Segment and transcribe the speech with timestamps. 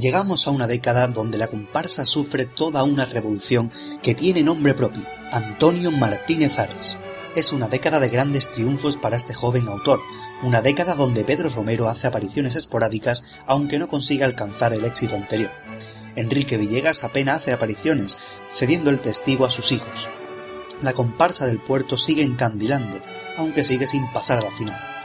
[0.00, 3.70] Llegamos a una década donde la comparsa sufre toda una revolución
[4.02, 6.96] que tiene nombre propio, Antonio Martínez Ares.
[7.36, 10.00] Es una década de grandes triunfos para este joven autor,
[10.42, 15.50] una década donde Pedro Romero hace apariciones esporádicas aunque no consiga alcanzar el éxito anterior.
[16.16, 18.18] Enrique Villegas apenas hace apariciones,
[18.50, 20.08] cediendo el testigo a sus hijos.
[20.80, 23.02] La comparsa del puerto sigue encandilando,
[23.36, 24.99] aunque sigue sin pasar a la final.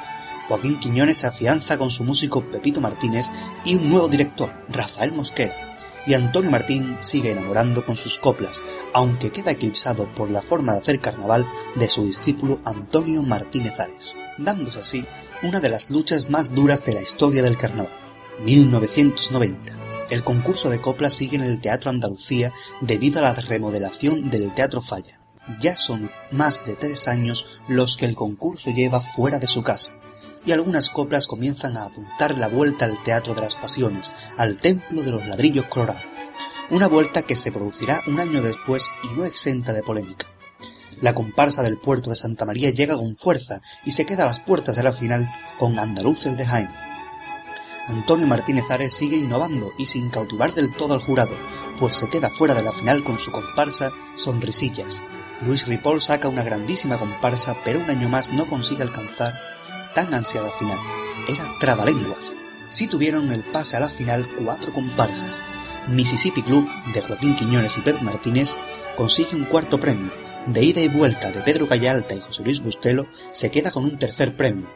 [0.48, 3.26] Joaquín Quiñones se afianza con su músico Pepito Martínez
[3.64, 8.62] y un nuevo director, Rafael Mosquera, y Antonio Martín sigue enamorando con sus coplas,
[8.94, 14.16] aunque queda eclipsado por la forma de hacer carnaval de su discípulo Antonio Martínez Ares,
[14.38, 15.06] dándose así
[15.42, 17.92] una de las luchas más duras de la historia del carnaval.
[18.44, 20.08] 1990.
[20.10, 24.82] El concurso de coplas sigue en el Teatro Andalucía debido a la remodelación del Teatro
[24.82, 25.20] Falla.
[25.60, 30.00] Ya son más de tres años los que el concurso lleva fuera de su casa,
[30.46, 35.02] y algunas coplas comienzan a apuntar la vuelta al Teatro de las Pasiones, al Templo
[35.02, 36.04] de los Ladrillos Colorados.
[36.70, 40.28] Una vuelta que se producirá un año después y no exenta de polémica.
[41.02, 44.40] La comparsa del puerto de Santa María llega con fuerza y se queda a las
[44.40, 45.30] puertas de la final
[45.60, 46.70] con Andaluces de Jaén.
[47.88, 51.38] Antonio Martínez Ares sigue innovando y sin cautivar del todo al jurado,
[51.80, 55.04] pues se queda fuera de la final con su comparsa Sonrisillas.
[55.42, 59.55] Luis Ripoll saca una grandísima comparsa, pero un año más no consigue alcanzar
[59.96, 60.78] tan ansiada final.
[61.28, 62.36] Era Trabalenguas.
[62.70, 65.44] Sí tuvieron el pase a la final cuatro comparsas.
[65.88, 68.56] Mississippi Club de Joaquín Quiñones y Pedro Martínez
[68.96, 70.12] consigue un cuarto premio.
[70.46, 73.98] De ida y vuelta de Pedro Callalta y José Luis Bustelo se queda con un
[73.98, 74.70] tercer premio.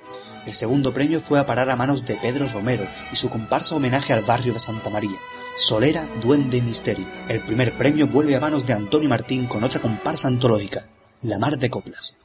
[0.45, 4.13] El segundo premio fue a parar a manos de Pedro Romero y su comparsa homenaje
[4.13, 5.19] al barrio de Santa María,
[5.55, 7.05] Solera, Duende y Misterio.
[7.27, 10.87] El primer premio vuelve a manos de Antonio Martín con otra comparsa antológica,
[11.21, 12.17] La Mar de Coplas.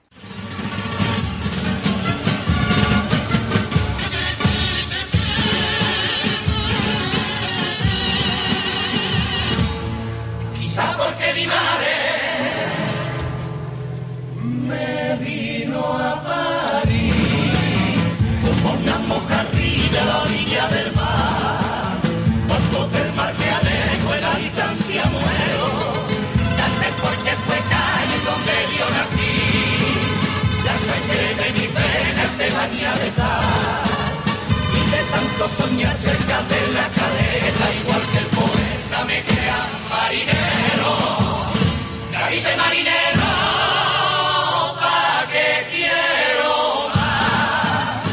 [35.37, 40.95] Tanto soñar cerca de la caleta, igual que el poeta me crea marinero,
[42.13, 43.33] carita marinero,
[44.81, 48.05] pa' que quiero más,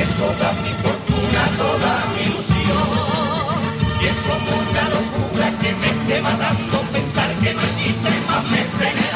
[0.00, 2.88] es toda mi fortuna, toda mi ilusión,
[4.00, 9.07] y es como una locura que me esté matando pensar que no existe más meses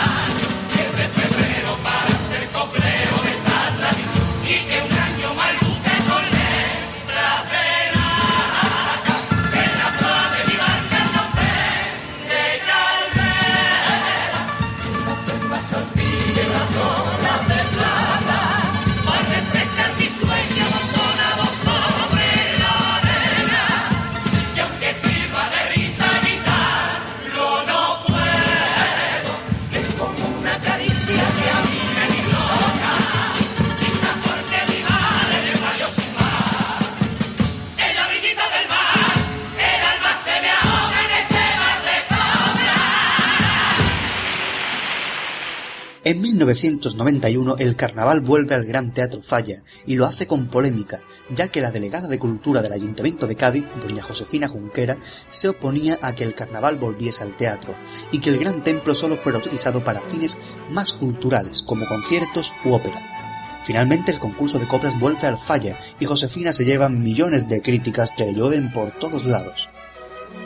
[46.12, 51.00] En 1991 el carnaval vuelve al Gran Teatro Falla y lo hace con polémica,
[51.34, 54.98] ya que la delegada de Cultura del Ayuntamiento de Cádiz, doña Josefina Junquera,
[55.31, 57.75] se oponía a que el carnaval volviese al teatro
[58.10, 60.37] y que el Gran Templo solo fuera utilizado para fines
[60.69, 63.62] más culturales, como conciertos u ópera.
[63.64, 68.12] Finalmente el concurso de coplas vuelve al Falla y Josefina se lleva millones de críticas
[68.14, 69.70] que le llueven por todos lados.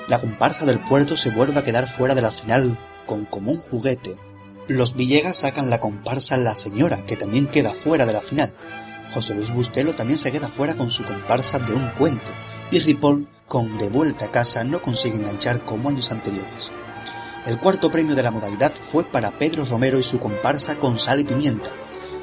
[0.06, 3.58] La comparsa del puerto se vuelve a quedar fuera de la final con como un
[3.58, 4.17] juguete,
[4.69, 8.57] los Villegas sacan la comparsa La Señora, que también queda fuera de la final.
[9.13, 12.33] José Luis Bustelo también se queda fuera con su comparsa de un cuento.
[12.73, 16.73] Y Ripoll, con De vuelta a casa, no consigue enganchar como años anteriores.
[17.47, 21.21] El cuarto premio de la modalidad fue para Pedro Romero y su comparsa con sal
[21.21, 21.71] y pimienta.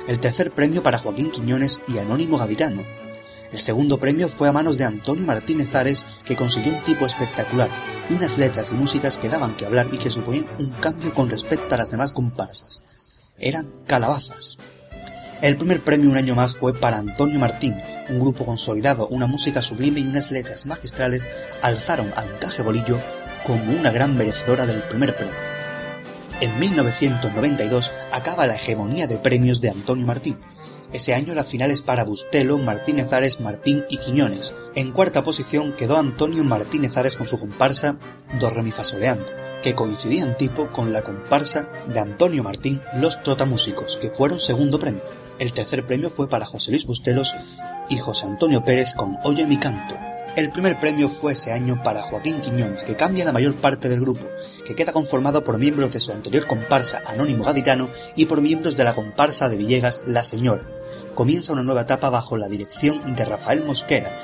[0.06, 3.03] El tercer premio para Joaquín Quiñones y Anónimo Gaditano.
[3.54, 7.70] El segundo premio fue a manos de Antonio Martínez Ares, que consiguió un tipo espectacular
[8.10, 11.30] y unas letras y músicas que daban que hablar y que suponían un cambio con
[11.30, 12.82] respecto a las demás comparsas.
[13.38, 14.58] Eran calabazas.
[15.44, 17.76] El primer premio un año más fue para Antonio Martín,
[18.10, 21.28] un grupo consolidado, una música sublime y unas letras magistrales
[21.62, 23.00] alzaron a Encaje Bolillo
[23.46, 25.36] como una gran merecedora del primer premio.
[26.42, 30.40] En 1992 acaba la hegemonía de premios de Antonio Martín,
[30.94, 34.54] ese año la final es para Bustelo, Martínez Ares, Martín y Quiñones.
[34.76, 37.98] En cuarta posición quedó Antonio Martínez Ares con su comparsa
[38.40, 39.26] Do Re Soleando,
[39.64, 44.80] que coincidía en tipo con la comparsa de Antonio Martín Los Trotamúsicos, que fueron segundo
[44.80, 45.02] premio.
[45.40, 47.34] El tercer premio fue para José Luis Bustelos
[47.90, 49.96] y José Antonio Pérez con Oye mi canto,
[50.36, 54.02] el primer premio fue ese año para Joaquín Quiñones, que cambia la mayor parte del
[54.02, 54.26] grupo,
[54.66, 58.84] que queda conformado por miembros de su anterior comparsa Anónimo Gaditano y por miembros de
[58.84, 60.64] la comparsa de Villegas La Señora.
[61.14, 64.16] Comienza una nueva etapa bajo la dirección de Rafael Mosquera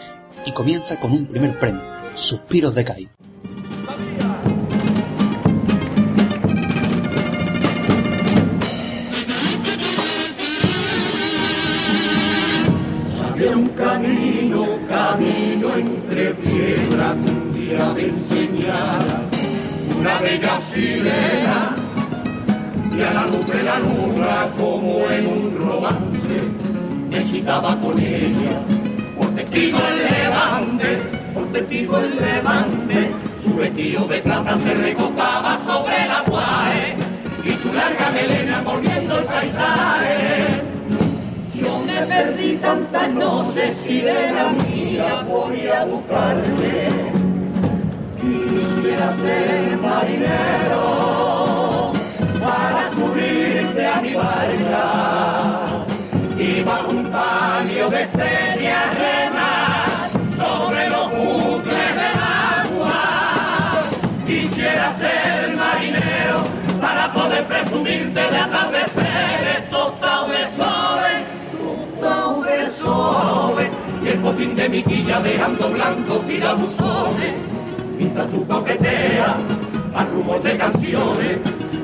[0.46, 1.84] y comienza con un primer premio,
[2.16, 3.10] Suspiros de Caín.
[13.80, 19.22] camino, camino entre piedras, un día me enseñara
[20.00, 21.76] una bella sirena
[22.98, 26.42] y a la luz de la luna como en un romance
[27.10, 28.62] me citaba con ella.
[29.18, 30.98] Por testigo el levante,
[31.34, 33.12] por testigo el levante
[33.44, 36.96] su vestido de plata se recotaba sobre la guae
[37.46, 40.69] y su larga melena volviendo el paisaje
[42.06, 46.90] perdí tantas noches, sirena mía, voy a buscarte.
[48.22, 50.84] Quisiera ser marinero
[52.42, 55.86] para subirte a mi barca
[56.38, 63.02] y bajo un palio de estrellas remar sobre los bucles del agua.
[64.26, 66.44] Quisiera ser marinero
[66.80, 69.09] para poder presumirte de atardeceres
[74.40, 77.34] botín de mi quilla dejando blanco tirabuzones,
[77.98, 79.36] mientras tú coqueteas
[79.94, 81.40] a rumor de canciones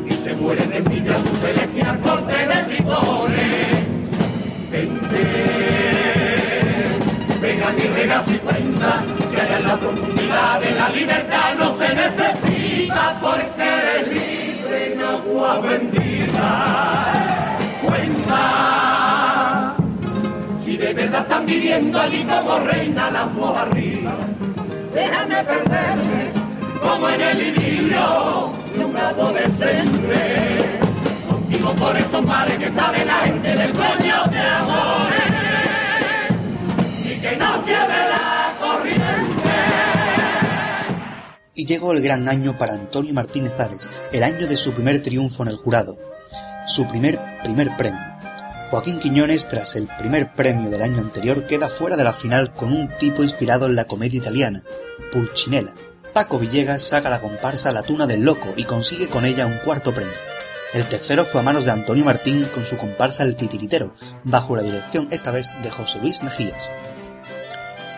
[0.10, 3.88] y se mueren de envidia tu celestial corte de tritones.
[4.72, 5.24] Vente,
[7.42, 11.94] vengan y rega y cuenta, si allá en la profundidad de la libertad no se
[11.94, 17.58] necesita porque eres libre en agua bendita.
[17.81, 18.94] Cuenta
[20.77, 24.16] de verdad están viviendo allí como reina la voz arriba.
[24.94, 26.31] Déjame perderme
[26.81, 30.80] como en el idilio de un adolescente.
[31.30, 35.24] Contigo por esos mares que sabe la gente del sueño de amores
[37.04, 39.50] y que no lleve la corriente.
[41.54, 45.44] Y llegó el gran año para Antonio Martínez Ares, el año de su primer triunfo
[45.44, 45.98] en el jurado,
[46.68, 48.14] su primer primer premio
[48.71, 52.73] Joaquín Quiñones, tras el primer premio del año anterior, queda fuera de la final con
[52.73, 54.63] un tipo inspirado en la comedia italiana,
[55.12, 55.73] Pulcinella.
[56.13, 59.94] Paco Villegas saca la comparsa La Tuna del Loco y consigue con ella un cuarto
[59.94, 60.13] premio.
[60.73, 64.63] El tercero fue a manos de Antonio Martín con su comparsa El Titiritero, bajo la
[64.63, 66.72] dirección esta vez de José Luis Mejías.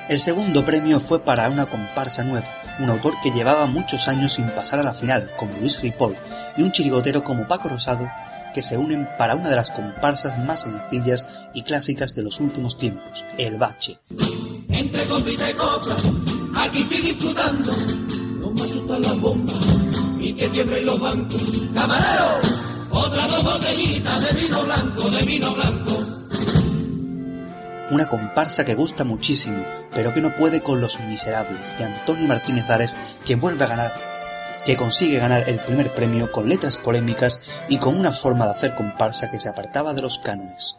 [0.09, 2.47] El segundo premio fue para una comparsa nueva,
[2.79, 6.15] un autor que llevaba muchos años sin pasar a la final, como Luis Ripoll,
[6.55, 8.07] y un chirigotero como Paco Rosado,
[8.53, 12.77] que se unen para una de las comparsas más sencillas y clásicas de los últimos
[12.77, 13.97] tiempos, el bache.
[14.69, 15.95] Entre copita y copa,
[16.55, 17.71] aquí estoy disfrutando,
[18.39, 19.55] no me asustan las bombas
[20.19, 21.41] y que tiemblen los bancos.
[21.73, 22.41] ¡Camarero!
[22.91, 26.17] Otra dos botellitas de vino blanco, de vino blanco.
[27.89, 29.63] Una comparsa que gusta muchísimo,
[29.93, 33.93] pero que no puede con Los Miserables, de Antonio Martínez Ares, que vuelve a ganar
[34.67, 38.75] que consigue ganar el primer premio con letras polémicas y con una forma de hacer
[38.75, 40.75] comparsa que se apartaba de los cánones.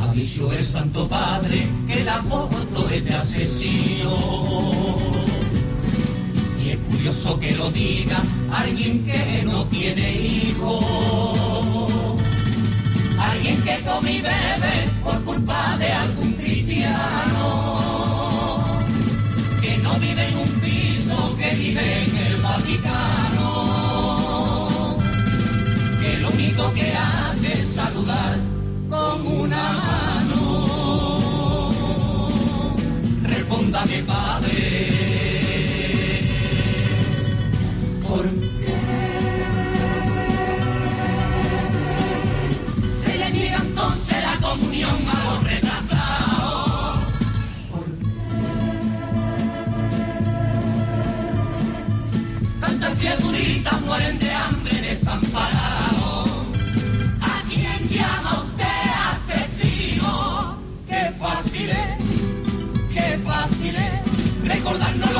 [0.00, 4.18] Aviso el Santo Padre que la foto es de asesino.
[6.60, 11.31] Y es curioso que lo diga alguien que no tiene hijos
[13.42, 17.82] y es que comí bebé por culpa de algún cristiano
[19.60, 23.48] que no vive en un piso, que vive en el Vaticano.
[26.00, 28.38] Que lo único que hace es saludar
[28.88, 30.40] con una mano.
[33.24, 35.01] Respóndame, padre.
[64.64, 65.11] Es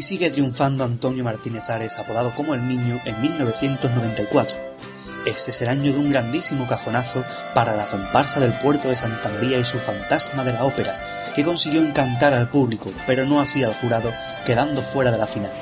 [0.00, 4.56] y sigue triunfando Antonio Martínez Ares, apodado como el Niño, en 1994.
[5.26, 9.28] Este es el año de un grandísimo cajonazo para la comparsa del puerto de Santa
[9.28, 10.98] María y su fantasma de la ópera,
[11.34, 14.10] que consiguió encantar al público, pero no así al jurado,
[14.46, 15.52] quedando fuera de la final.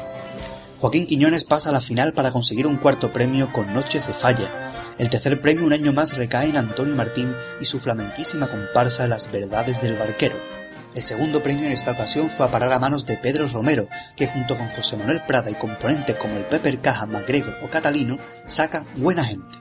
[0.79, 4.95] Joaquín Quiñones pasa a la final para conseguir un cuarto premio con Noche de Falla.
[5.01, 9.33] El tercer premio un año más recae en Antonio Martín y su flamenquísima comparsa Las
[9.33, 10.58] Verdades del Barquero.
[10.99, 13.87] El segundo premio en esta ocasión fue a parar a manos de Pedro Romero,
[14.17, 18.17] que junto con José Manuel Prada y componentes como el Pepper Caja, MacGregor o Catalino,
[18.49, 19.59] saca Buena Gente.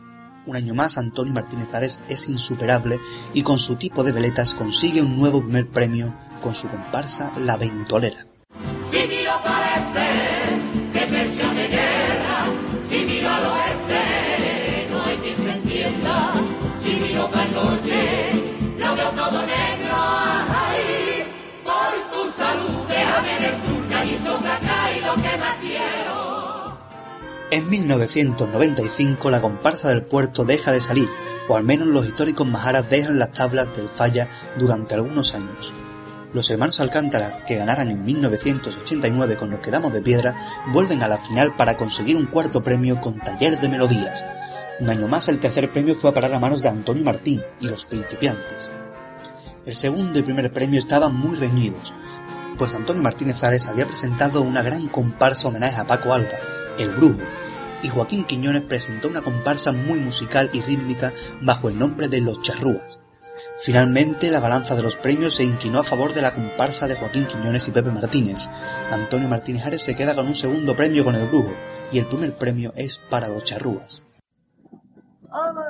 [0.48, 2.98] Un año más Antonio Martínez Ares es insuperable
[3.36, 7.56] y con su tipo de veletas consigue un nuevo primer premio con su comparsa La
[7.56, 8.27] Ventolera.
[27.50, 31.08] En 1995 la comparsa del puerto deja de salir,
[31.48, 34.28] o al menos los históricos majaras dejan las tablas del falla
[34.58, 35.74] durante algunos años.
[36.34, 40.36] Los hermanos Alcántara, que ganaran en 1989 con Los Quedamos de Piedra,
[40.74, 44.26] vuelven a la final para conseguir un cuarto premio con Taller de Melodías.
[44.82, 47.68] Un año más el tercer premio fue a parar a manos de Antonio Martín y
[47.68, 48.74] los principiantes.
[49.66, 51.94] El segundo y primer premio estaban muy reñidos,
[52.58, 56.40] pues Antonio Martínez Ares había presentado una gran comparsa homenaje a Paco Alba,
[56.78, 57.22] el Brujo,
[57.84, 62.42] y Joaquín Quiñones presentó una comparsa muy musical y rítmica bajo el nombre de Los
[62.42, 63.00] Charrúas.
[63.60, 67.26] Finalmente, la balanza de los premios se inclinó a favor de la comparsa de Joaquín
[67.26, 68.50] Quiñones y Pepe Martínez.
[68.92, 71.54] Antonio Martínez Ares se queda con un segundo premio con el Brujo,
[71.92, 74.04] y el primer premio es para Los Charrúas.
[75.30, 75.66] Vamos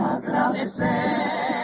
[0.00, 1.55] Agradecer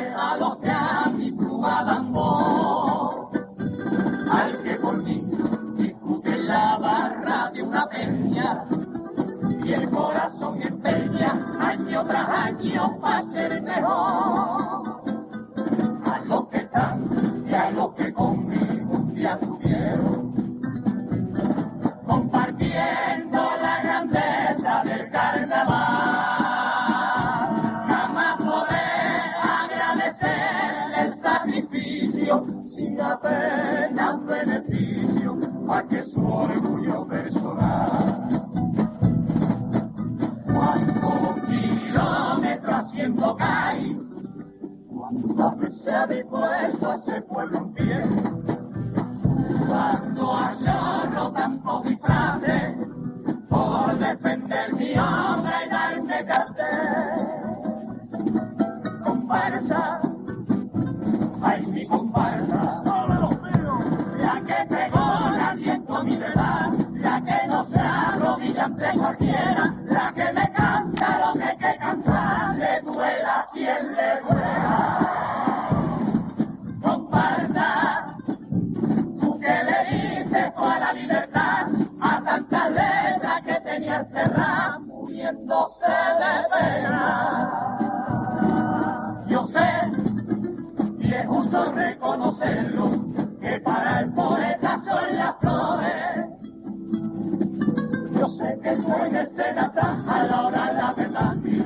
[98.52, 99.72] Sé que el poeta se da
[100.06, 101.60] a la hora de la verdad y.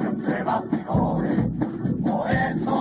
[2.02, 2.76] Por eso,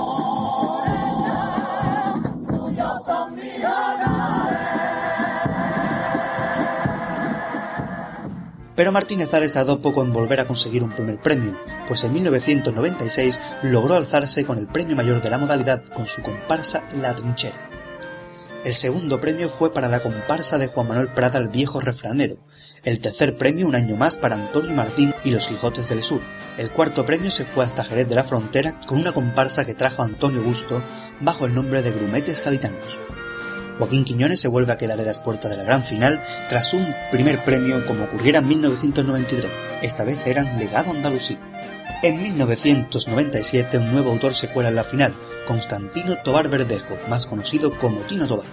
[3.05, 3.35] son
[8.75, 11.57] Pero Martínez tardó poco en volver a conseguir un primer premio,
[11.88, 16.83] pues en 1996 logró alzarse con el premio mayor de la modalidad con su comparsa
[17.01, 17.75] La Trinchera.
[18.65, 22.38] El segundo premio fue para la comparsa de Juan Manuel Prada el Viejo Refranero,
[22.84, 26.22] el tercer premio un año más para Antonio Martín y los Quijotes del Sur.
[26.57, 30.01] El cuarto premio se fue hasta Jerez de la Frontera con una comparsa que trajo
[30.01, 30.81] Antonio Gusto
[31.22, 33.01] bajo el nombre de Grumetes Gaditanos.
[33.77, 36.19] Joaquín Quiñones se vuelve a quedar en las puertas de la gran final
[36.50, 39.51] tras un primer premio como ocurriera en 1993.
[39.84, 41.38] Esta vez eran Legado Andalusí.
[42.05, 45.15] En 1997 un nuevo autor se cuela en la final,
[45.47, 48.45] Constantino Tobar Verdejo, más conocido como Tino Tobar,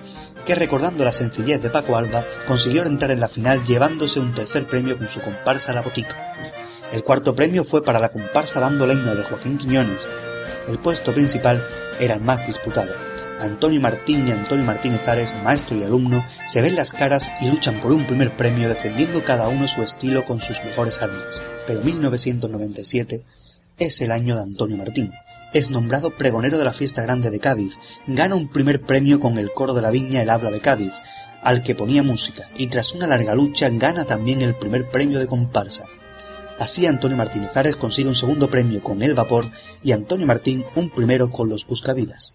[0.47, 4.67] que recordando la sencillez de Paco Alba consiguió entrar en la final llevándose un tercer
[4.67, 6.35] premio con su comparsa La Botica.
[6.93, 10.09] El cuarto premio fue para la comparsa Dando Leña de Joaquín Quiñones.
[10.67, 11.63] El puesto principal
[12.01, 12.95] era el más disputado,
[13.43, 17.81] Antonio Martín y Antonio Martínez Ares, maestro y alumno, se ven las caras y luchan
[17.81, 21.43] por un primer premio defendiendo cada uno su estilo con sus mejores armas.
[21.67, 23.25] Pero 1997
[23.83, 25.13] es el año de Antonio Martín.
[25.53, 29.53] Es nombrado pregonero de la fiesta grande de Cádiz, gana un primer premio con el
[29.53, 30.95] coro de la viña El Habla de Cádiz,
[31.43, 35.27] al que ponía música, y tras una larga lucha gana también el primer premio de
[35.27, 35.87] comparsa.
[36.59, 39.47] Así Antonio Martínez Ares consigue un segundo premio con El Vapor
[39.83, 42.35] y Antonio Martín un primero con Los Buscavidas.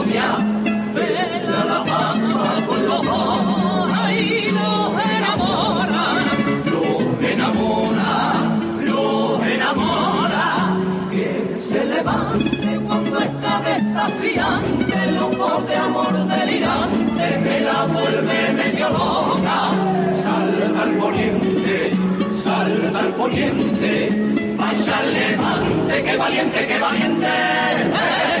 [26.17, 27.27] valiente, que valiente.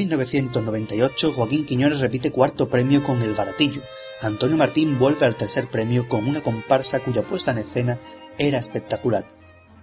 [0.08, 3.84] 1998, Joaquín Quiñones repite cuarto premio con El Baratillo.
[4.22, 8.00] Antonio Martín vuelve al tercer premio con una comparsa cuya puesta en escena
[8.38, 9.28] era espectacular.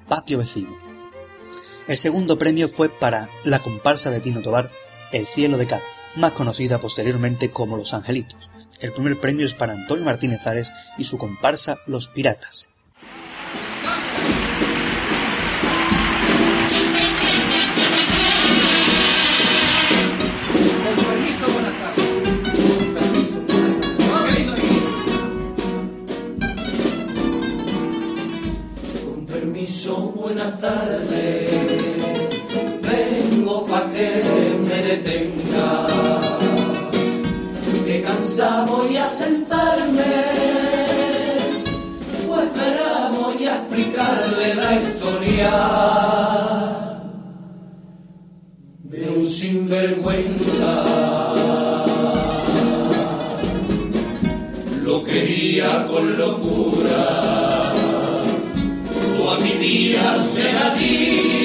[0.08, 0.78] Patio Vecino.
[1.86, 4.70] El segundo premio fue para la comparsa de Tino Tobar,
[5.12, 5.84] El Cielo de Cádiz,
[6.16, 8.50] más conocida posteriormente como Los Angelitos.
[8.80, 12.70] El primer premio es para Antonio Martínez Ares y su comparsa Los Piratas.
[45.34, 45.50] Historia.
[48.84, 50.84] De un sinvergüenza.
[54.82, 57.24] Lo quería con locura
[59.30, 61.43] a mi día se la di.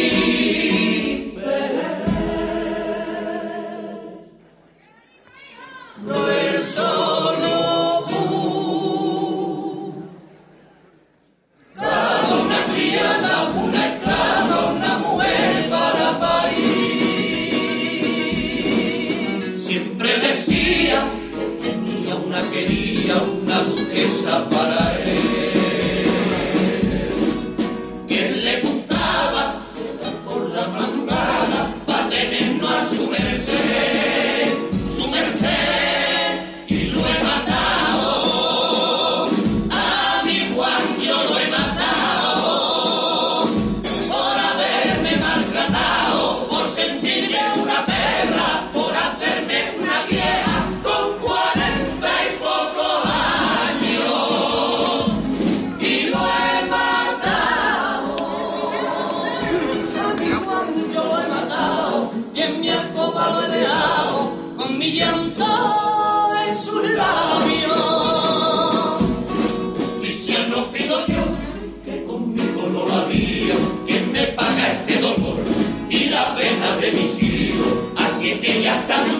[78.90, 79.19] sun.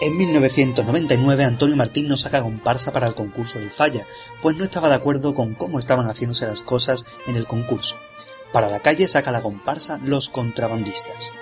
[0.00, 4.06] En 1999 Antonio Martín no saca comparsa para el concurso del Falla,
[4.40, 7.96] pues no estaba de acuerdo con cómo estaban haciéndose las cosas en el concurso.
[8.52, 11.32] Para la calle saca la comparsa Los Contrabandistas.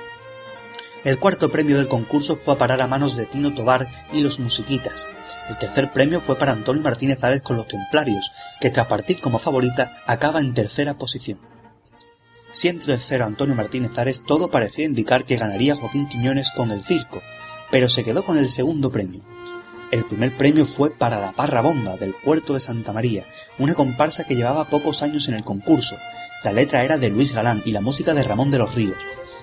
[1.05, 4.41] El cuarto premio del concurso fue a parar a manos de Tino Tobar y los
[4.41, 5.11] Musiquitas.
[5.51, 9.39] El tercer premio fue para Antonio Martínez Ares con los Templarios, que tras partir como
[9.39, 11.41] favorita acaba en tercera posición.
[12.53, 17.23] Siendo tercero Antonio Martínez Ares, todo parecía indicar que ganaría Joaquín Quiñones con el circo,
[17.71, 19.23] pero se quedó con el segundo premio.
[19.93, 24.25] El primer premio fue para la Parra Bomba del puerto de Santa María, una comparsa
[24.25, 25.97] que llevaba pocos años en el concurso.
[26.43, 28.99] La letra era de Luis Galán y la música de Ramón de los Ríos.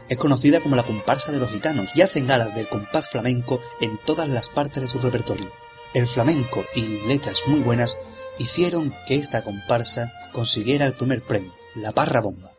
[0.09, 3.97] Es conocida como la comparsa de los gitanos y hacen galas del compás flamenco en
[4.05, 5.51] todas las partes de su repertorio.
[5.93, 7.97] El flamenco y letras muy buenas
[8.37, 12.51] hicieron que esta comparsa consiguiera el primer premio, la Parra Bomba.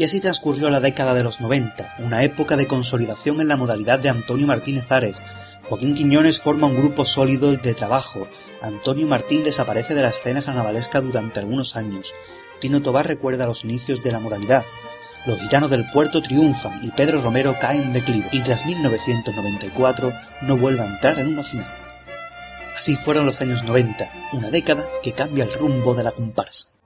[0.00, 3.98] Y así transcurrió la década de los 90, una época de consolidación en la modalidad
[3.98, 5.22] de Antonio Martínez Ares.
[5.68, 8.26] Joaquín Quiñones forma un grupo sólido de trabajo.
[8.62, 12.14] Antonio Martín desaparece de la escena carnavalesca durante algunos años.
[12.62, 14.64] Tino Tobar recuerda los inicios de la modalidad.
[15.26, 20.56] Los gitanos del puerto triunfan y Pedro Romero cae en declive y tras 1994 no
[20.56, 21.70] vuelve a entrar en una final.
[22.74, 26.80] Así fueron los años 90, una década que cambia el rumbo de la comparsa.